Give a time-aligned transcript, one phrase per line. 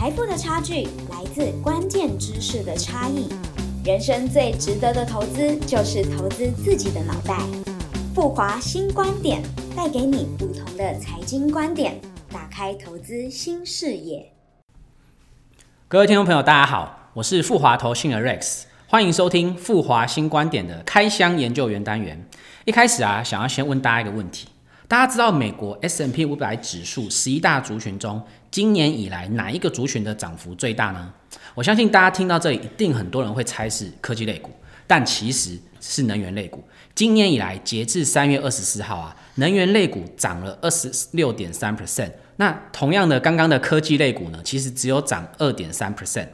[0.00, 3.28] 财富的差距来自关键知识的差异。
[3.84, 7.38] 人生最值得的投资就是投资自己的脑袋。
[8.14, 9.42] 富华新观点
[9.76, 12.00] 带给你不同的财经观点，
[12.32, 14.32] 打开投资新视野。
[15.86, 22.26] 各位听众朋友，大家好，我是富华投信的 Rex，欢迎收听富华新观点的开箱研究员单元。
[22.64, 24.48] 一开始啊，想要先问大家一个问题：
[24.90, 28.20] 大家知道美国 S M P 五百指数十一大族群中，
[28.50, 31.14] 今年以来哪一个族群的涨幅最大呢？
[31.54, 34.50] 我相信大家听到这里，一定很多人会猜是科技类股，
[34.88, 36.64] 但其实是能源类股。
[36.92, 42.10] 今年以来，截至三月二十四号啊，能源类股涨了二十六点三 percent。
[42.38, 46.26] 那同样的，刚刚的科技类股呢，其实只有涨二点三 percent。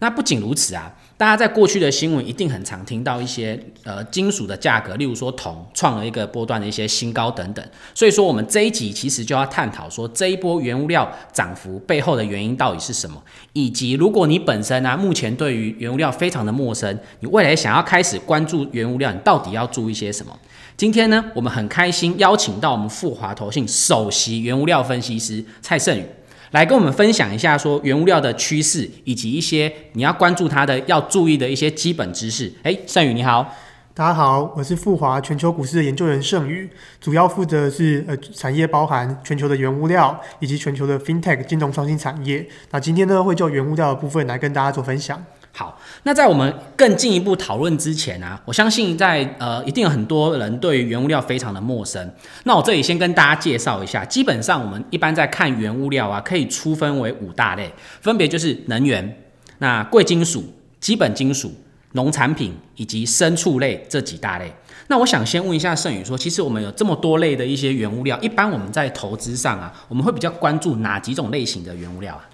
[0.00, 7.64] 那不仅如此啊，大家在过去的新闻一定很常听到一些呃金属的价格，例如说铜创了一个波段的一些新高等等。
[7.94, 20.34] 所以说我们这一集其实就要探讨说这一波原物料涨幅背后的原因到底是什么，以及如果你本身呢目前对于原物料非常的陌生，你未来想要开始关注原物料，你到底要注意些什么？
[20.78, 26.06] 今天呢，我们很开心邀请到我们富华投信首席原物料分析师蔡胜宇。
[26.50, 32.52] 来跟我们分享一下，说原物料的趋势，以及一些你要关注它的、要注意的一些基本知识。
[32.64, 33.54] 哎，盛宇你好，
[33.94, 36.68] 大家好，我是富华全球股市的研究员盛宇，
[37.00, 42.44] 主要负责是呃产业包含全球的原物料以及全球的 FinTech 金融创新产业。
[42.72, 45.24] 那今天呢，会就原物料的部分来跟大家做分享。
[45.52, 52.08] 好，那在我们更进一步讨论之前啊，我相信在呃，一定有很多人对于原物料非常的陌生。
[52.44, 57.70] 那我这里先跟大家介绍一下，基本上我们一般在看原物料啊，可以粗分为五大类，
[58.00, 59.22] 分别就是能源、
[59.58, 60.44] 那贵金属、
[60.80, 61.52] 基本金属、
[61.92, 64.50] 农产品以及牲畜类这几大类。
[64.86, 72.28] 那我想先问一下盛宇说，其实我们有这么多类的一些原物料，一般我们在投资上啊，我们会比较关注哪几种类型的原物料啊？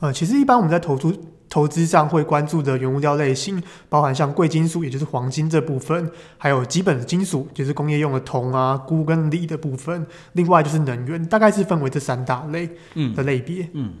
[0.00, 10.06] 呃，其实一般我们在投资投资上会关注的原物料类型，包含像贵金属，也就是黄金这部分，还有基本的金属，就是工业用的铜啊、钴跟锂的部分。
[10.34, 12.68] 另外就是能源，大概是分为这三大类
[13.14, 13.68] 的类别。
[13.72, 13.94] 嗯。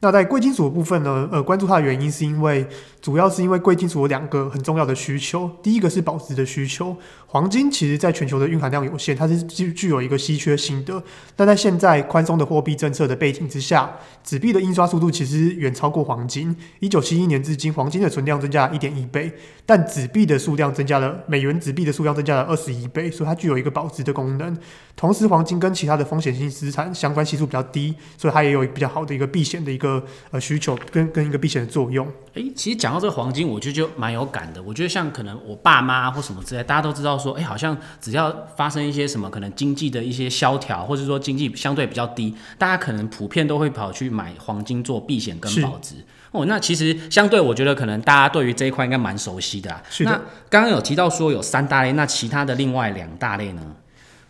[0.00, 1.28] 那在贵金属部分呢？
[1.32, 2.64] 呃，关注它的原因是因为，
[3.00, 5.50] 主要是因为贵金属有两个很重要的需求。
[5.60, 11.02] 第一个是保值的需求，黄金其实在全球的蕴含量有限，它是具具有一个稀缺性的。
[11.34, 13.90] 但在现在宽松的货币政策的背景之下，
[14.22, 16.54] 纸币的印刷速度其实远超过黄金。
[16.78, 19.32] 一九七一年至今，黄金的存量增加了一点一倍，
[19.66, 24.56] 但纸币的数量增加了，美元纸币的数量增加了二十一倍，所以它具有一个保值的功能。
[24.94, 29.87] 同时，黄金跟其他的风险性资产相关系数比较低，所以它也有比较好的一个避险的一个。
[30.30, 32.06] 呃，需求跟跟一个避险的作用。
[32.34, 34.62] 哎，其实讲到这个黄金，我觉得就蛮有感的。
[34.62, 45.94] 我觉得像可能我爸妈或什么之类，大家都知道说，哎，好像只要发生一些什么可能经济的一些萧条，或者说经济相对比较低，大家可能普遍都会跑去买黄金做避险跟保值。
[46.30, 49.74] 哦，那其实相对我觉得可能大家对于这一块应该蛮熟悉的。
[49.88, 50.10] 是的。
[50.10, 50.20] 那
[50.50, 53.62] 刚刚有提到说有三大类，那其他的另外两大类呢？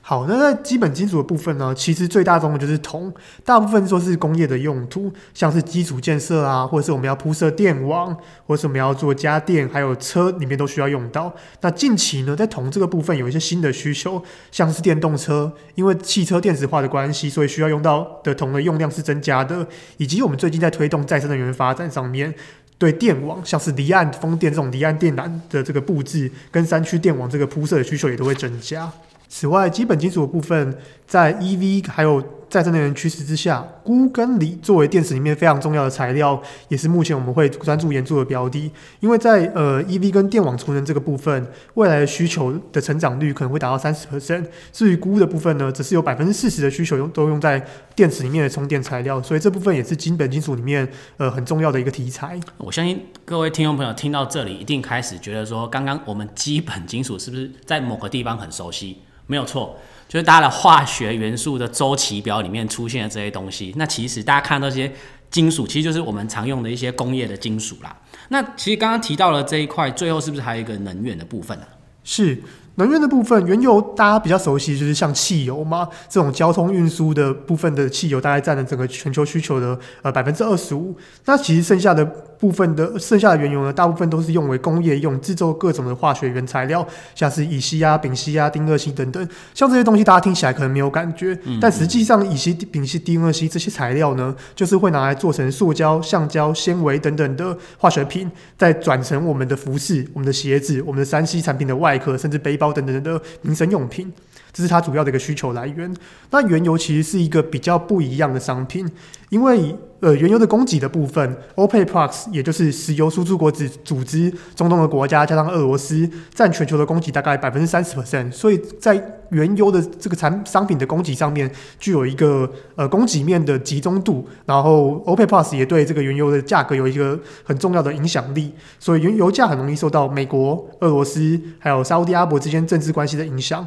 [0.09, 3.13] 好，那在基本金属的部分呢，其实最大宗的就是铜，
[3.45, 11.31] 大部分说是工业的用途，像是基础建设啊，或者是我们要铺设电网，或者是我们要做家电，还有车里面都需要用到。
[11.61, 22.35] 那近期呢，在铜这个部分有一些新的需求，像是电动车，因为汽车电子化的关系，所以需要用到的铜的用量是增加的，以及我们最近在推动再生能源发展上面，
[22.79, 28.91] 对电网，像是离岸风电这种离岸电缆的这个布置，跟山区电网这个铺设的需求也都会增加。
[29.29, 38.73] 此外，基本金属的部分，在 EV 还有再生能源趋势之下，钴跟锂作为电池里面非常重要的材料，也是目前我们会专注研究的标的。
[39.01, 44.47] 因为在呃 EV 跟电网储能这个部分，未来的需求的成长率可能会达到三十 percent。
[44.73, 47.63] 至于钴的部分呢，则是有百分之四十的需求用都用在
[47.95, 52.41] 电池里面的充电材料，所以这部分也是基本金属里面呃很重要的一个题材。
[52.57, 58.97] 我相信各位听众朋友听到这里，一定开始觉得说，刚刚我们基本金属是不是在某个地方很熟悉？
[59.29, 59.79] 没有错，
[60.09, 63.73] 就是大家的化学元素的周期表里面出现的这些东西。
[63.77, 64.93] 那其实大家看到这些
[65.31, 67.97] 金属，其实就是我们常用的一些工业的金属啦。
[68.31, 71.67] 那其实刚刚提到了这一块，最后是不是还有一个能源的部分呢？
[72.03, 72.43] 是。
[72.79, 80.97] 能源的部分，原油大家比较熟悉，就是像汽油嘛，这种交通运输的部分的汽油，大概占了整个全球需求的呃百分之二十五。
[81.25, 82.05] 那其实剩下的
[82.39, 86.87] 部分的剩下的原油呢，大部分都是用为工业用，制作各种的化学原材料，
[87.17, 89.29] 像是乙烯啊、丙烯啊、丁二烯等等。
[89.53, 102.68] 像这些东西，大家听起来可能没有感觉，但实际上乙烯、丙烯、丁二烯这些材料呢，就是会拿来做成塑胶、橡胶、纤维等等的化学品，再转成我们的服饰、我们的鞋子、我们的三 C 产品的外壳，甚至背包。
[102.73, 104.13] 等等的民生用品，
[104.53, 105.95] 这是它主要的一个需求来源。
[106.31, 108.91] 那原油其实是一个比较不一样的商品，
[109.31, 133.67] 因为呃原油的供给的部分，OPEC Plus 也就是石油输出国组组织中东的国家加上俄罗斯占全球的供给大概百分之三十 percent，所以在原油的这个产商品的供给上面具有一个呃供给面的集中度，然后 OPEC Plus 也对这个原油的价格有一个很重要的影响力，所以原油价很容易受到美国、俄罗斯还有沙特阿拉伯之间政治关系的影响。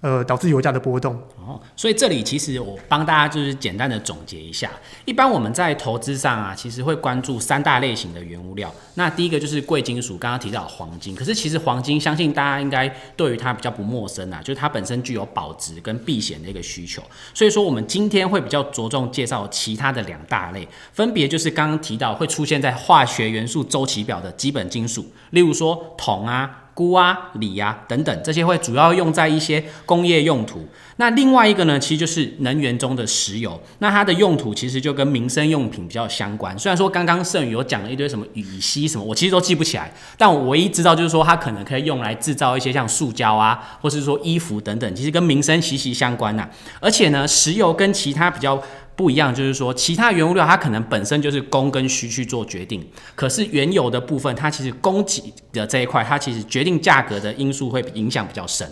[0.00, 1.14] 呃，导致油价的波动。
[1.36, 4.70] 哦，所以这里其实我帮大家就是简单的总结一下。
[5.04, 8.72] 一般我们在投资上啊，其实会关注三大类型的原物料。
[8.94, 11.14] 那第一个就是贵金属，刚刚提到黄金。
[11.14, 17.02] 可是其实黄金，相信大家应该对于它比较不陌生啊，就是它本身具有保值跟避险的一个需求。
[17.34, 26.68] 所以说，我们今天会比较着重介绍其他的两大类，分别就是刚刚提到会出现在化学元素周期表的基本金属，例如说铜啊。
[26.80, 30.66] 钴啊、锂啊等等，这些会主要用在一些工业用途。
[30.96, 33.60] 那另外一个呢，其实就是能源中的石油。
[33.78, 36.58] 那它的用途其实就跟民生用品比较相关。
[36.58, 39.92] 虽然说刚刚盛宇有讲了一堆什么乙烯什么，我其实都记不起来。
[40.18, 46.48] 但我唯一知道就是说，它可能可以用来制造一些像塑胶啊，或是说衣服等等，其实跟民生息息相关呐。
[46.80, 48.62] 而且呢，石油跟其他比较。
[49.00, 58.70] 不一样，就是说，其他原物料它可能本身就是供跟需去做决定，可是原油的部分，它其实供给的这一块，它其实决定价格的因素会影响比较深。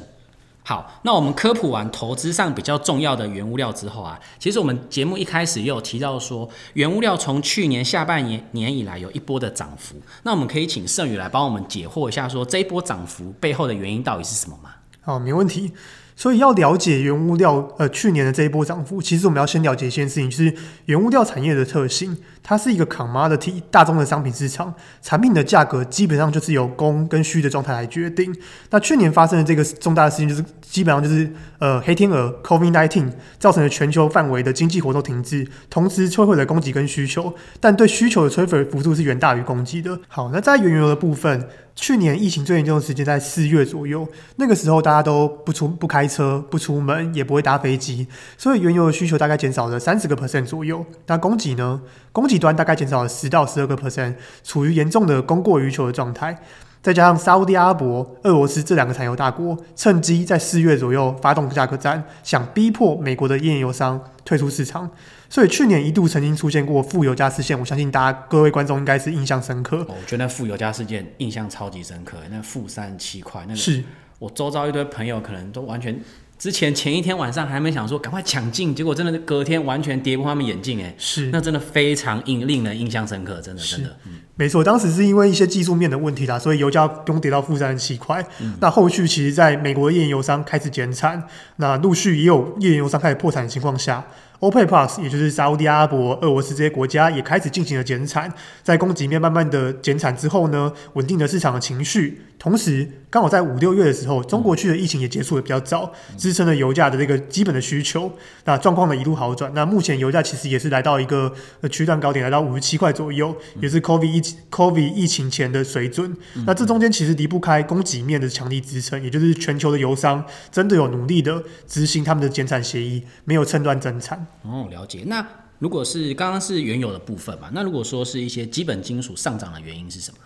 [0.62, 14.72] 好，那我们科普完投资上比较重要的原物料之后啊，其实我们节目一开始也有提到说，原物料从去年下半年年以来有一波的涨幅，那我们可以请盛宇来帮我们解惑一下，说这一波涨幅背后的原因到底是什么吗？
[15.00, 15.72] 好，没问题。
[16.18, 20.52] 所以要了解原物料，呃，去年的这一波涨幅，其实我们要先了解一件事情，就是
[20.86, 22.18] 原物料产业的特性。
[22.48, 24.72] 它是一个 commodity 大众的商品市场，
[25.02, 28.34] 产品的价格基本上就是由供跟需的状态来决定。
[28.70, 40.00] 那去年发生的这个重大的事情，就是基本上就是呃黑天鹅 COVID nineteen 造成了全球范围的经济活动停滞，同时摧毁了供给跟需求，但对需求的摧毁幅度是远大于供给的。
[40.08, 48.08] 好，那在原油的部分，去年疫情最严重的时间在四月左右，那个时候大家都不出不开车不出门，也不会搭飞机，
[48.38, 50.86] 所以原油的需求大概减少了三十个 percent 左右。
[51.08, 51.82] 那供给呢？
[52.10, 54.14] 供给端大概减少了十到十二个 percent，
[54.44, 56.38] 处于严重的供过于求的状态。
[56.80, 64.88] 再加上沙特阿拉伯、俄罗斯这两个产油大国趁机在四月左右发动价格战，想逼迫美国的页岩油商退出市场。
[65.28, 69.84] 所以去年一度曾经出现过负油价事件，我相信大家各位观众应该是印象深刻。
[69.88, 73.82] 我觉得那负油价事件印象超级深刻，那负三十七块，那个是
[74.20, 76.00] 我周遭一堆朋友可能都完全。
[76.38, 88.24] 之前前一天晚上还没想说赶快抢进，结果真的是隔天完全跌破他们眼镜，哎，是，那真的非常印令人印象深刻，真的真的，嗯，没错，当时是因为一些技术面的问题啦，所以油价不用跌到负三十七块。
[88.60, 91.24] 那后续其实，在美国的页岩油商开始减产，
[91.56, 94.04] 那陆续也有页岩油商开始破产的情况下。
[94.40, 98.32] OPEC Plus，也就是沙地阿拉伯、俄罗斯这些国家也开始进行了减产，
[98.62, 102.22] 在供给面慢慢的减产之后呢，稳定了市场的情绪。
[102.38, 108.12] 同时，刚好在五六月的时候，中国区的疫情也结束的比较早，支撑了油价的这个基本的需求。
[108.44, 109.50] 那状况呢一路好转。
[109.56, 111.32] 那目前油价其实也是来到一个
[111.62, 114.20] 呃区段高点，来到五十七块左右，也是 COVID 疫
[114.50, 116.16] COVID 疫情前的水准。
[116.46, 124.26] 那这中间其实离不开供给面的强力支撑，也就是全球的油商真的有努力的执行他们的减产协议，没有趁乱增产。
[124.42, 125.04] 哦，了解。
[125.06, 125.26] 那
[125.58, 130.18] 如果是刚刚是原油的部分嘛，那如果说是一些基本金属上涨的原因是什么？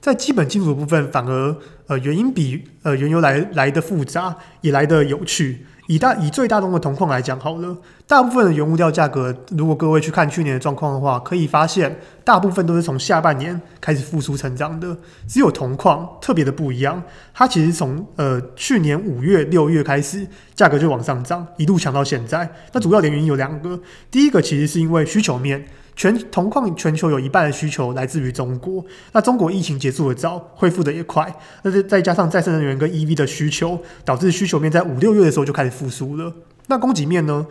[0.00, 1.54] 在基本金属部分，反而
[1.86, 5.66] 呃原因比呃原油来来的复杂，也来的有趣。
[5.90, 14.96] 以大以最大宗的铜矿来讲好了，大部分的原物料价格，如果各位去看去年的状况的话，可以发现大部分都是从下半年开始复苏成长的。
[15.26, 17.02] 只有铜矿特别的不一样，
[17.34, 22.48] 它其实从呃去年五月六月开始，价格就往上涨，一路强到现在。
[22.72, 23.80] 那主要的原因有两个，
[24.12, 25.66] 第一个其实是因为需求面。
[26.00, 31.30] 全铜矿全球有一半的需求来自于中国，那中国疫情结束的早，恢复的也快，
[31.62, 36.32] 那再再加上再生能源跟 EV 的需求，导致需求面在五六月的时候就开始复苏了。
[36.68, 37.46] 那供给面呢？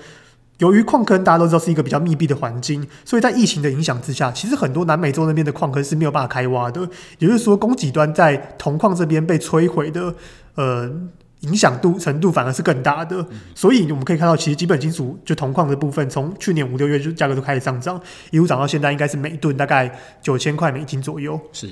[0.57, 6.81] 由于矿坑大家都知道是一个比较密闭的环境，所以在疫情的影响之下，其实很多南美洲那边的矿坑是没有办法开挖的，
[7.19, 10.15] 也就是说供给端在铜矿这边被摧毁的，
[10.55, 10.91] 呃。
[11.41, 21.39] 影响度程度反而是更大的，所以我们可以看到，其实基本金属就铜矿的部分，从去年五六月就价格都开始上涨，一路涨到现在，应该是每吨大概九千块美金左右。
[21.53, 21.69] 是，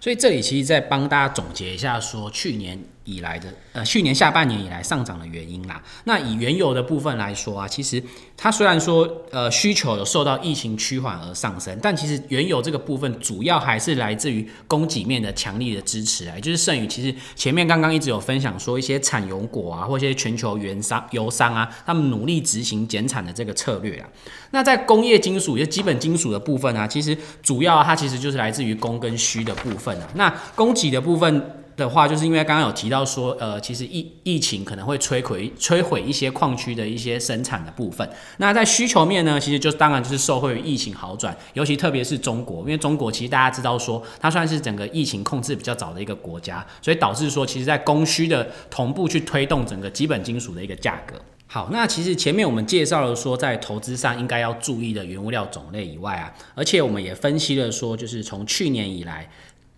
[0.00, 2.78] 所以这里其实在帮大家总结一下，说去年。
[3.08, 5.82] 以来的呃去年下半年以来上涨的原因啦。
[6.04, 8.02] 那以原油的部分来说啊，其实
[8.36, 24.08] 它虽然说呃需求有受到疫情趋缓而上升，但其实原油这个部分主要还是来自于供给面的强力的支持啊，也就是剩余其实前面刚刚一直有分享说一些产油国啊或一些全球原商油商啊，他们努力执行减产的这个策略啊。
[24.50, 30.08] 那在工业金属，也基本金属的部分啊，其实主要它其实就是来自于供跟需的部分啊。
[30.14, 31.54] 那供给的部分。
[31.78, 38.06] 的话，就是因为刚刚有提到说，呃，其实疫疫情可能会摧毁摧毁一些矿区的一些生产的部分。
[38.38, 51.14] 那在需求面呢，其实就当然就是受惠于疫情好转，尤其特别是中国，因为中国其实大家知道说，它算是整个疫情控制比较早的一个国家，所以导致说，其实在供需的同步去推动整个基本金属的一个价格。
[51.46, 59.30] 好，那其实前面我们介绍了说，在投资上应该要注意的原物料种类以外啊，而且我们也分析了说，就是从去年以来。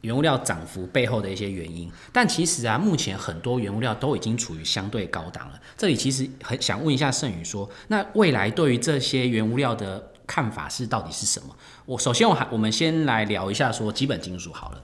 [0.02, 5.60] 原物料涨幅背后的一些原因，但其实啊，目前很多原物料都已经处于相对高档了。
[5.76, 11.54] 这里其实很想问一下盛宇说，那未来对于这些原物料的看法是到底是什么？
[11.86, 14.82] 我首先我还我们先来聊一下说基本金属好了。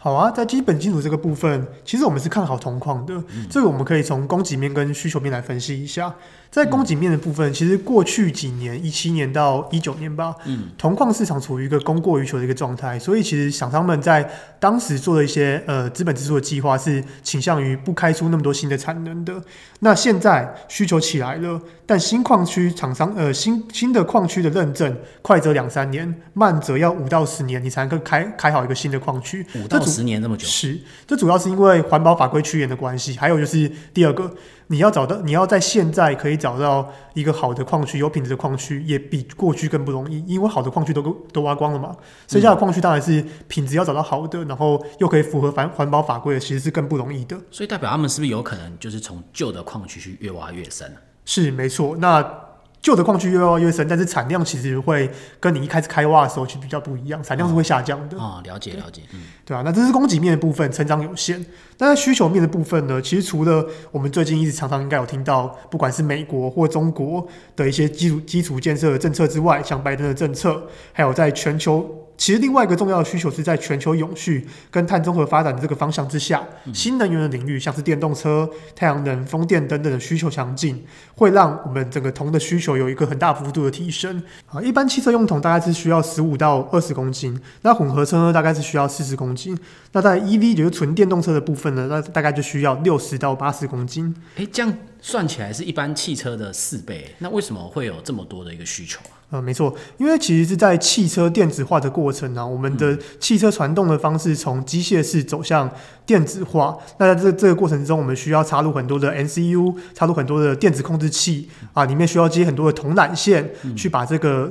[0.00, 3.20] 好啊，在基本金属这个部分，其实我们是看好铜矿的。
[3.50, 6.14] 这个我们可以从供给面跟需求面来分析一下。
[6.50, 14.26] 在供给面的部分，其实过去几年，一七年到一九年吧，嗯，铜矿市场处于一个供过于求的一个状态，所以其实厂商们在
[14.58, 19.34] 当时做的一些呃资本支出的计划是倾向于不开出那么多新的产能的。
[19.80, 29.46] 那现在需求起来了，但新矿区厂商呃新新的矿区的认证，快则两三年，慢则要五到十年，你才能够开开好一个新的矿区。
[29.54, 30.46] 五到十年这么久？
[30.46, 34.30] 是，这主要是因为环保法规趋严的关系，还有就是第二个。
[34.70, 41.00] 你要找到，你要在现在可以找到一个好的矿区，有品质的矿区，也比过去更不容易，因为好的矿区都
[41.32, 41.96] 都挖光了嘛。
[42.26, 47.34] 剩下的矿区当然是品质要找到好的，然后又可以符合环环保法规的，其实是更不容易的。
[47.50, 50.94] 所以代表他们是不是有可能就是从旧的矿区去越挖越深？
[51.24, 51.96] 是没错。
[51.96, 52.47] 那。
[52.80, 58.16] 旧的矿区越挖越深，但是产量其实会跟你一开始开挖的时候其实比较不一样，产量是会下降的。
[58.16, 61.44] 哦，了解了解，嗯，对啊，那这是供给面的部分，成长有限。
[61.76, 72.07] 但在需求面的部分呢，其实除了我们最近一直常常应该有听到，不管是美国或中国的一些基础基础建设的政策之外，像拜登的政策，还有在全球。
[72.18, 76.42] 其实另外一个重要的需求是在全球永续跟碳综合发展的这个方向之下，
[76.74, 80.84] 新能源的领域，像是电动车、太阳能、风电等等的需求强劲，
[81.14, 84.20] 会让我们整个铜的需求有一个很大幅度的提升。
[84.46, 89.56] 啊，一般汽车用铜大概是需要十五到二十公斤，那混合车呢大概是需要四十公斤。
[89.92, 94.12] 那在 EV 就是纯电动车的部分呢，那大概就需要六十到八十公斤。
[94.36, 99.14] 诶，这样算起来是一般汽车的四倍，那为什么会有这么多的一个需求啊？
[99.30, 105.70] 呃，没错，因为其实是在汽车电子化的过程呢，我们的汽车传动的方式从机械式走向
[106.06, 106.76] 电子化。
[106.98, 114.50] 那在这这个过程中，我们需要插入很多的 NCU，插入很多的电子控制器啊，里面需要接很多的铜缆线，去把这个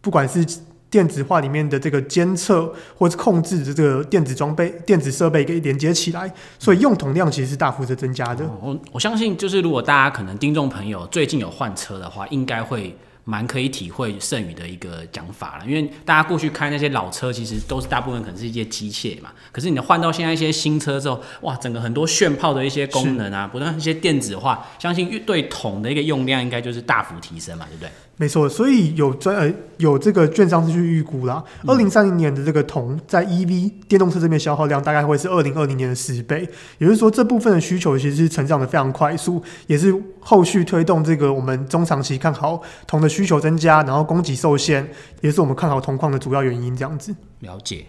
[0.00, 0.44] 不管是
[0.90, 8.44] 电子化里面的这个监测或者控制的这个电子装备、电子设备给连接起来，所以用桶量其实是大幅的增加的。
[8.60, 12.96] 我我相信，就是如果大家可能听众朋友最近有换车的话，应该会。
[13.30, 19.28] 蛮可以体会剩余的一个讲法了，因为大家过去开那些老车，其实都是大部分可能是一些机械嘛。
[19.52, 27.90] 可是你换到现在一些新车之后，哇，整个很多炫炮的一些功能啊，不断一些电子化，相信对桶的一个用量应该就是大幅提升嘛，对不对？
[28.18, 36.40] 没错，所以有专呃有这个券商是去预估啦，二零三零年的这个铜在 EV 电动车这边消耗量大概会是二零二零年的十倍，
[36.78, 44.86] 也就是说这部分的需求其实是成长的非常快速，也是后续推动这个我们中长期看好铜的需求增加，然后供给受限，
[45.20, 46.76] 也是我们看好铜矿的主要原因。
[46.76, 47.86] 这样子，了解。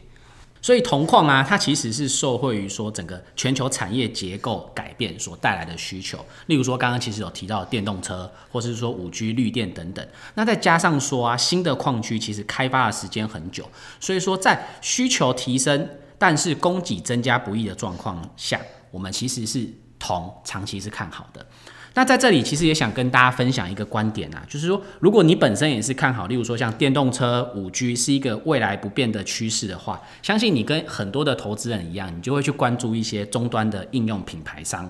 [0.62, 6.24] 所以铜矿啊，它其实是受惠于说整个全球产业结构改变所带来的需求。
[6.48, 10.06] 例如说，刚刚其实有提到电动车，或是说五 G 绿电等等。
[10.36, 18.60] 那再加上说啊，新的矿区其实开发的时间很久，所以说在需求提升，但是供给增加不易的状况下，
[18.92, 19.66] 我们其实是
[19.98, 21.46] 铜长期是看好的。
[21.94, 34.90] 那在这里，其实也想跟大家分享一个观点啊，就是说，如果你本身也是看好，例如说像电动车、五 G 是一个未来不变的趋势的话，相信你跟很多的投资人一样，你就会去关注一些终端的应用品牌商。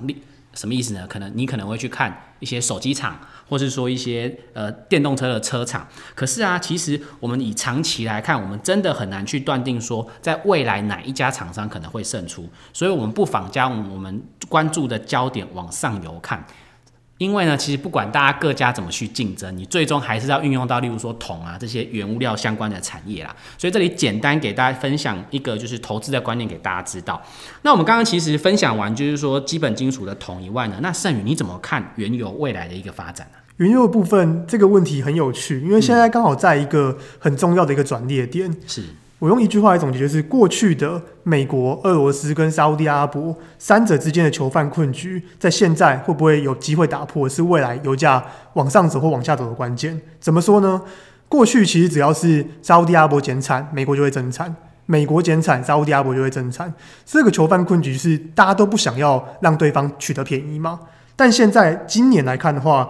[0.55, 1.05] 什么意思呢？
[1.07, 5.87] 可能你可能会去看一些手机厂，或是说一些呃电动车的车厂。
[6.15, 12.49] 可是啊，其实我们以长期来看，我们真的很难去断定说，在未来哪一家厂商可能会胜出。
[12.73, 16.43] 所以，我们不妨将我们关注的焦点往上游看。
[17.19, 23.35] 因为呢，其实不管大家各家怎么去竞争，你最终还是要运用到，例如说铜啊这些原物料相关的产业啦。
[23.57, 27.21] 所以这里简单给大家分享一个就是投资的观念给大家知道。
[27.61, 33.39] 那我们刚刚其实分享完就是说基本金属的铜以外呢，那剩余你怎么看原油未来的一个发展呢？
[33.57, 38.55] 原油的部分这个问题很有趣，因为现在刚好在一个很重要的一个转捩点。
[38.65, 38.85] 是。
[39.19, 48.23] 我用一句话来总结，就是过去的美国、俄罗斯跟沙地阿拉伯三者之间的囚犯困局，在现在会不会有机会打破，是未来油价
[48.53, 49.99] 往上走或往下走的关键。
[50.21, 50.81] 怎么说呢？
[51.27, 54.49] 过去其实只要是沙地阿拉伯减产，美国就会增产；
[54.85, 56.73] 美国减产，沙地阿拉伯就会增产。
[57.05, 60.79] 这个囚犯困局是大家都不想要让对方取得便宜嘛？
[61.17, 62.89] 但现在今年来看的话，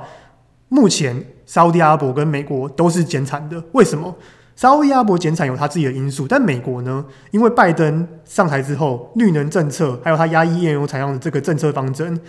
[0.67, 4.15] 目前沙地阿拉伯跟美国都是减产的，为什么？
[4.59, 7.05] 沙特阿伯减产有他自己的因素，但美国呢？
[7.31, 12.19] 因为拜登上台之后，绿能政策还有他压抑页油采用的这个政策方针，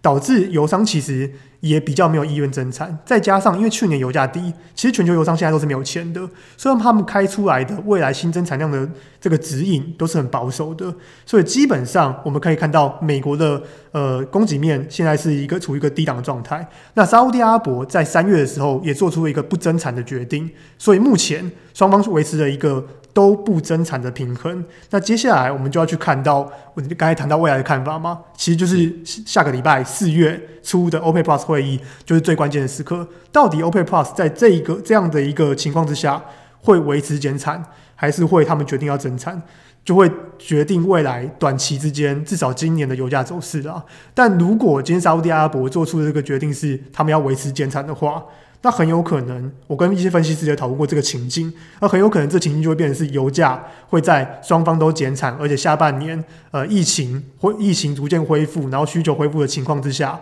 [0.00, 1.30] 导致油商其实。
[1.60, 6.20] 也比较没有意愿增产，再加上因为去年油价低，其实全球油商现在都是没有钱的，
[6.56, 8.88] 所以他们开出来的未来新增产量的
[9.20, 10.94] 这个指引都是很保守的，
[11.26, 16.64] 所以基本上我们可以看到美国的呃供给面现在是一个处于一个低档的状态。
[16.94, 22.86] 那沙特阿拉伯在三月的时候也做出了一个不增产的决定，所以目前双方维持了一个。
[23.18, 28.20] 都不增产的平衡，那接下来我们就要去看到我刚才谈到未来的看法吗？
[28.36, 33.04] 其实就是下个礼拜四月初的 OPEC Plus 会议，就是最关键的时刻。
[33.32, 36.22] 到底 OPEC Plus 在这一个这样的一个情况之下，
[36.60, 37.60] 会维持减产，
[37.96, 39.42] 还是会他们决定要增产，
[39.84, 40.08] 就会
[40.38, 43.84] 决定未来短期之间至少今年的油价走势了。
[44.14, 48.22] 但如果今天沙特阿拉伯做出的这个决定是他们要维持减产的话，
[48.62, 60.20] 那很有可能，我跟一些分析师也讨论过这个情境，那很有可能这情境就会变成是油价会在双方都减产，而且下半年呃疫情会疫情逐渐恢复，然后需求恢复的情况之下。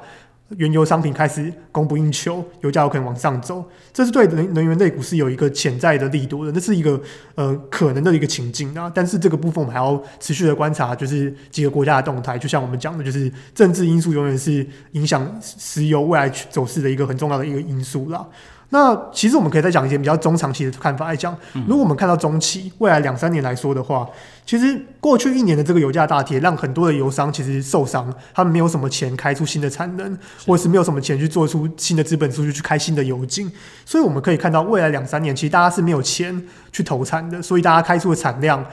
[0.50, 7.00] 原油商品开始供不应求，油价有可能往上走，这是对能能源类股是有一个潜在的力度的，那是一个
[7.34, 8.90] 呃可能的一个情境啊。
[8.94, 12.38] 但是这个部分我们还要持续的观察，就是几个国家的动态。
[12.38, 18.24] 就像我们讲的，就是政治因素永远是影响石油未来走势的一个很重要的一个因素啦。
[18.70, 21.36] 那其实我们可以再讲一些比较中长期的看法来讲，
[21.68, 24.06] 如果我们看到中期未来两三年来说的话，
[24.44, 33.50] 其实过去一年的这个油价大跌，让很多的油商其实受伤，他们没有什么钱开出新的产能，或者是没有什么钱去做出新的资本出去去开新的油井，
[33.84, 38.64] 所以我们可以看到未来两三年其实大家是没有钱去投产的，所以大家开出的产量。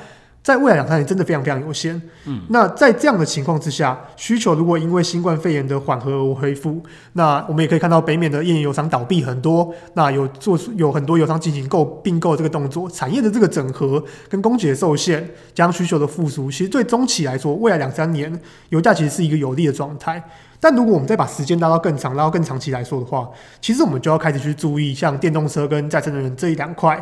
[0.44, 2.00] 在未来两三年真的非常非常有限。
[2.26, 15.25] 嗯，那在这样的情况之下，需求如果因为新冠肺炎的缓和而恢复，那我们也可以看到北美的页岩油商倒闭很多，那有做出有很多油商进行购并购这个动作，产业的这个整合跟供给的受限，
[15.56, 18.38] 加上需求的复苏，其实对中期来说，未来两三年
[18.70, 20.22] 油价其实是一个有利的状态。
[20.60, 23.29] 但如果我们再把时间拉到更长，拉到更长期来说的话，
[23.62, 27.01] 其实我们就要开始去注意像电动车跟再生能源这一两块。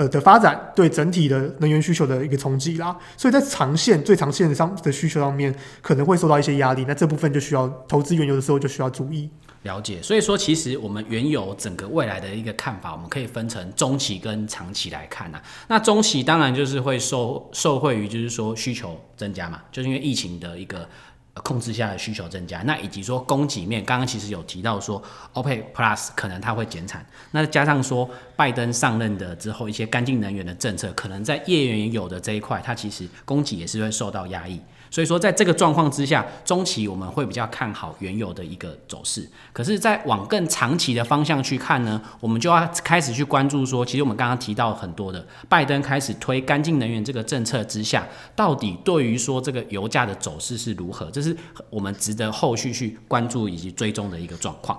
[0.00, 9.28] 呃的发展对整体的能源需求的一个冲击啦，所以在长线最长线上的需求上面可能会受到一些压力，那这部分就需要投资原油的时候就需要注意
[9.64, 10.00] 了解。
[10.00, 15.38] 所以说，其实我们原油整个未来的一个看法，我们可以分成中期跟长期来看呐。
[15.68, 20.88] 那中期当然就是会受受惠于就是说需求增加嘛，就是因为疫情的一个。
[21.34, 25.02] 控制下的需求增加，那以及说供给面，刚刚其实有提到说
[25.34, 34.60] ，OPEC Plus 可能它会减产，那加上说拜登上任的之后，一些干净能源的政策，可能在页岩油的这一块，它其实供给也是会受到压抑。
[34.90, 39.24] 所以说，在这个状况之下，中期我们会比较看好原油的一个走势。
[39.52, 51.08] 可是，在往更长期的方向去看呢，我们就要开始去关注说，其实我们刚刚提到很多的，拜登开始推干净能源这个政策之下，到底对于说这个油价的走势是如何？
[51.12, 51.36] 这是
[51.70, 54.76] 我们值得后续去关注以及追踪的一个状况。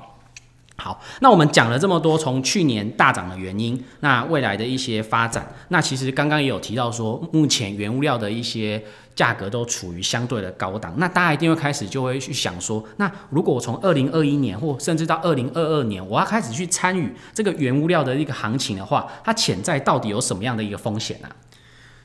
[0.82, 8.84] 好，那我们讲了这么多，从去年大涨的原因，那未来的一些发展，那其实刚刚也有提到说，目前原物料的一些。
[9.14, 21.28] 价格都处于相对的高档，那大家一定会开始就会去想说，那如果我从二零二一年或甚至到二零二二年，我要开始去参与这个原物料的一个行情的话，它潜在到底有什么样的一个风险呢？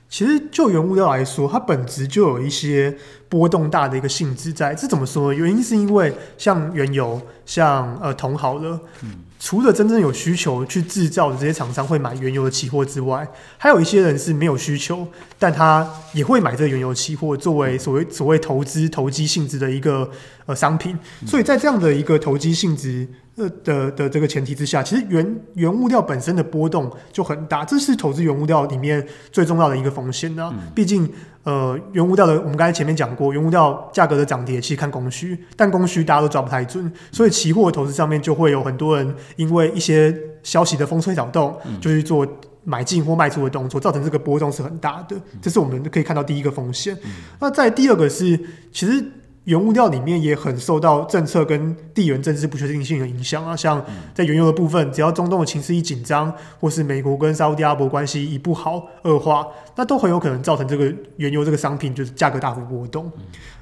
[0.09, 2.97] 其实就原物料来说，它本质就有一些
[3.29, 4.75] 波动大的一个性质在。
[4.75, 5.33] 这怎么说？
[5.33, 9.11] 原因是因为像原油、像呃铜好了，嗯。
[9.39, 15.07] 除了真正有需求去制造的这些厂商会买原油的期货之外，还有一些人是没有需求，
[15.39, 20.11] 但他也会买这个原油期货作为所谓所谓投资投机性质的一个
[20.47, 20.99] 呃商品。
[21.27, 30.53] 所以在这样的一个投机性质呃的的这个前提之下，其实原原物料本身的波动就很大，这是投资原物料里面最重要的一个风险呢。
[30.75, 31.11] 毕竟。
[31.47, 42.27] 呃，原物料的我们刚才前面讲过，原物料价格的涨跌其实看供需，但供需大家都抓不太准，所以期货投资上面就会有很多人因为一些消息的风吹草动，就去做
[42.65, 46.99] 买进或卖出的动作，造成这个波动是很大的，这是我们可以看到第一个风险。
[47.39, 48.37] 那在第二个是，
[48.73, 49.05] 其实。
[49.47, 63.11] 原物料里面也很受到政策跟地缘政治不确定性的影响啊，像在原油的部分，只要中东的情势一紧张，或是美国跟沙特阿拉伯关系一不好恶化，那都很有可能造成这个原油这个商品就是价格大幅波动。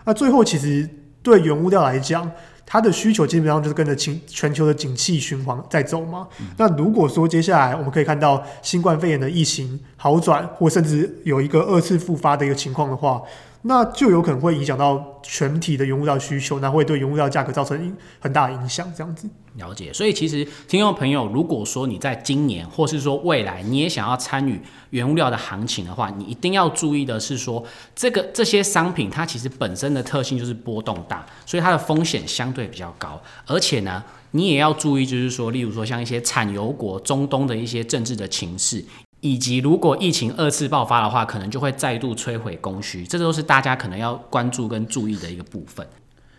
[0.07, 0.89] 那最后其实
[1.23, 2.31] 对原物料来讲，
[2.65, 6.27] 它的需求基本上就是跟着全全球的景气循环在走嘛。
[6.57, 13.21] 那如果说接下来我们可以看到新冠肺炎的疫情好转，或甚至有一个二次复发的一个情况的话，
[13.67, 18.87] 那就有可能会影响到全体的原物料需求，那会对原物料价格造成很大的影响。
[18.95, 27.65] 这样子了解，所以其实听众朋友，如果说你在今年或是说未来你也想要参与原物料的行情的话，你一定要注意的是说，
[27.97, 33.19] 这个这些商品它其实本身的特性就是波动大，所以它的风险相对比较高。
[33.47, 38.85] 而且呢，你也要注意，就是说，例如说像一些产油国、中东的一些政治的情势。
[39.25, 45.87] 以及如果疫情二次爆发的话，可能就会再度摧毁供需，这都是大家可能要关注跟注意的一个部分。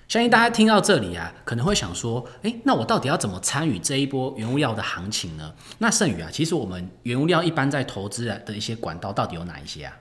[0.08, 5.52] 相信大家听到这里啊，可能会想说，诶，那我到底要怎么参与这一波原物料的行情呢？
[5.80, 9.94] 那剩余啊，其实我们原物料一般在投资的一些管道到底有哪一些啊？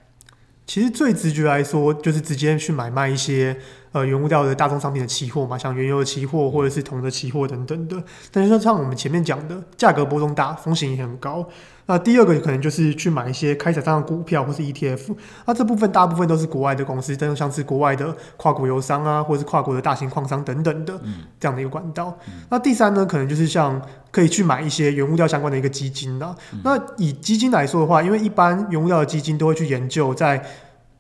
[0.67, 3.59] 其实最直觉来说，就是直接去买卖一些
[3.95, 7.97] 呃原物料的大宗商品的期货嘛，像原油的期货或者是铜的期货等等的。
[8.33, 11.47] 但是说像我们前面讲的，价格波动大，风险也很高。
[11.87, 20.99] 那第二个可能就是去买一些开采上的股票或是 ETF，那这部分大部分都是国外的公司，真像是国外的跨国油商啊，或者是跨国的大型矿商等等的
[21.39, 22.19] 这样的一个管道。
[22.49, 23.81] 那第三呢，可能就是像
[24.11, 26.35] 可以去买一些原物料相关的一个基金啦。
[26.65, 30.43] 那以基金来说的话，因为一般原物料的基金都会去研究在。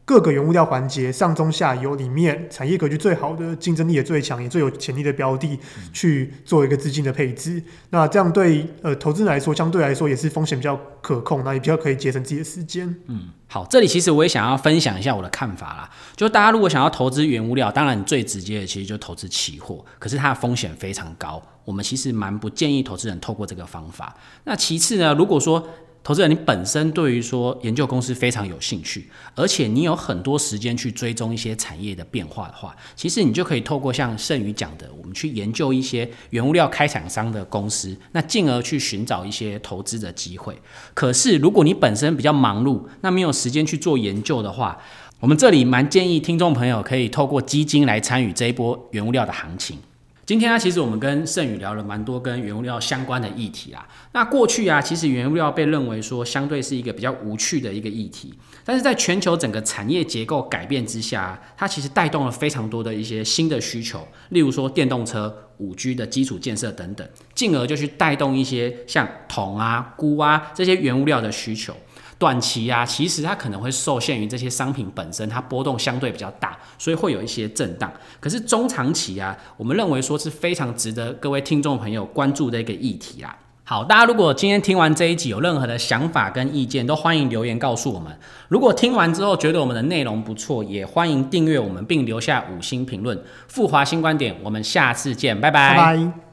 [0.06, 5.58] 各个原物料环节上中下游里面，产业格局最好的、竞争力也最强、也最有潜力的标的，
[5.94, 7.62] 去做一个资金的配置。
[7.88, 12.94] 那这样对呃投资人来说，相对来说也是风险比较可控，那也比较可以节省自己的时间。
[13.06, 15.90] 嗯，好，这里其实我也想要分享一下我的看法啦。
[16.14, 24.14] 就大家如果想要投资原物料，当然最直接的其实就投资期货，可是它的风险非常高，我们其实蛮不建议投资人透过这个方法。
[24.44, 25.66] 那其次呢，如果说
[26.04, 40.54] 投资人，你本身对于说研究公司非常有兴趣，而且你有很多时间去追踪一些产业的变化的话，其实你就可以透过像盛宇讲的，我们去研究一些原物料开厂商的公司，那进而去寻找一些投资的机会。
[40.92, 44.78] 可是如果你本身比较忙碌，那没有时间去做研究的话，
[45.20, 49.78] 我们这里蛮建议听众朋友可以透过基金来参与这一波原物料的行情。
[50.26, 53.86] 今天啊，其实我们跟盛宇聊了蛮多跟原物料相关的议题啦。
[54.12, 58.32] 那过去啊，其实原物料被认为说相对是一个比较无趣的一个议题，
[58.64, 71.76] 但是在全球整个产业结构改变之下，它其实带动了非常多的一些新的需求，例如说电动车、五 G 的基础建设等等，进而就去带动一些像铜啊、钴啊这些原物料的需求。
[72.24, 77.92] 短期啊，其实它可能会受限于这些商品本身，它波动相对比较大，所以会有一些震荡。
[78.18, 83.36] 可是中长期啊，我们认为说是非常值得各位听众朋友关注的一个议题啦。
[83.66, 88.10] 好，大家如果今天听完这一集有任何的想法跟意见，都欢迎留言告诉我们。
[88.48, 93.22] 如果听完之后觉得我们的内容不错，也欢迎订阅我们并留下五星评论。
[93.48, 96.23] 富华新观点，我们下次见，拜拜。